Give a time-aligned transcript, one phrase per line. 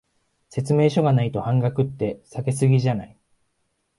[0.49, 3.15] 説明書がないと半額って、下げ過ぎじゃない？